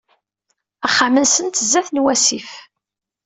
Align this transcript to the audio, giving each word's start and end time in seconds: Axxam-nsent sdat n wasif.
Axxam-nsent 0.87 1.59
sdat 1.65 1.87
n 1.91 2.01
wasif. 2.03 2.49